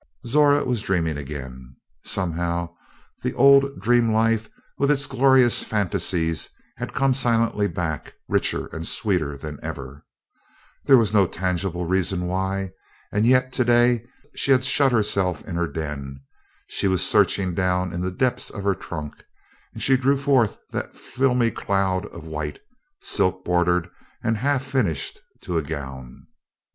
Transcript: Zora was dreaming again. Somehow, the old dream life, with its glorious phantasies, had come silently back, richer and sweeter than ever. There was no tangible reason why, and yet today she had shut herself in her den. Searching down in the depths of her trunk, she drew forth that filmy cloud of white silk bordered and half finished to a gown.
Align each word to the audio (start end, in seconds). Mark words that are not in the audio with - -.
Zora 0.25 0.65
was 0.65 0.81
dreaming 0.81 1.17
again. 1.19 1.75
Somehow, 2.03 2.73
the 3.21 3.35
old 3.35 3.79
dream 3.79 4.11
life, 4.11 4.49
with 4.79 4.89
its 4.89 5.05
glorious 5.05 5.61
phantasies, 5.61 6.49
had 6.77 6.95
come 6.95 7.13
silently 7.13 7.67
back, 7.67 8.15
richer 8.27 8.65
and 8.73 8.87
sweeter 8.87 9.37
than 9.37 9.59
ever. 9.61 10.03
There 10.85 10.97
was 10.97 11.13
no 11.13 11.27
tangible 11.27 11.85
reason 11.85 12.25
why, 12.25 12.71
and 13.11 13.27
yet 13.27 13.53
today 13.53 14.03
she 14.33 14.49
had 14.49 14.65
shut 14.65 14.91
herself 14.91 15.43
in 15.47 15.53
her 15.55 15.67
den. 15.67 16.21
Searching 16.67 17.53
down 17.53 17.93
in 17.93 18.01
the 18.01 18.09
depths 18.09 18.49
of 18.49 18.63
her 18.63 18.73
trunk, 18.73 19.23
she 19.77 19.97
drew 19.97 20.17
forth 20.17 20.57
that 20.71 20.97
filmy 20.97 21.51
cloud 21.51 22.07
of 22.07 22.25
white 22.25 22.57
silk 23.01 23.45
bordered 23.45 23.87
and 24.23 24.37
half 24.37 24.63
finished 24.63 25.19
to 25.41 25.59
a 25.59 25.61
gown. 25.61 26.25